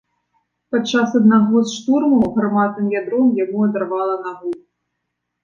[0.75, 4.51] Падчас аднаго з штурмаў гарматным ядром яму адарвала нагу.